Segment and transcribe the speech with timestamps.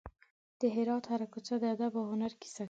[0.61, 2.59] د هرات هره کوڅه د ادب او هنر کیسه کوي.